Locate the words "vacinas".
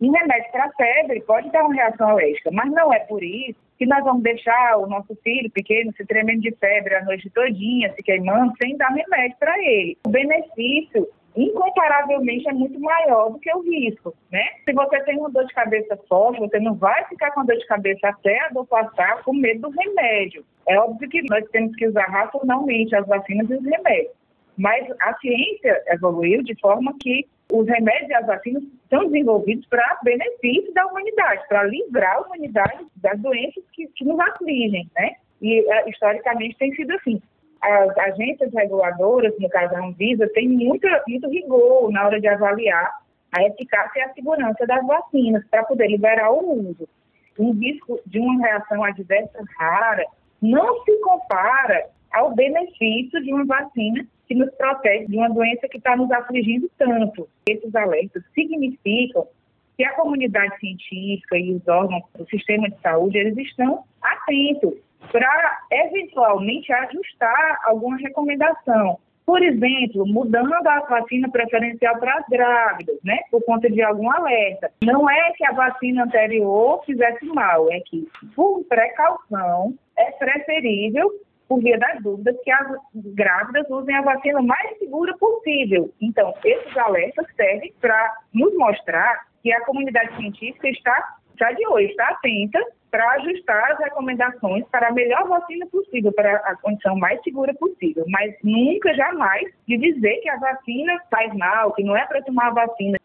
23.06-23.50, 28.26-28.62, 44.86-45.44